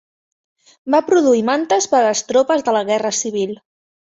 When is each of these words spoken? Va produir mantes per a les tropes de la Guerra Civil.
Va 0.95 1.01
produir 1.09 1.43
mantes 1.51 1.89
per 1.93 1.99
a 1.99 2.07
les 2.07 2.25
tropes 2.33 2.67
de 2.71 2.77
la 2.79 2.85
Guerra 2.91 3.13
Civil. 3.19 3.55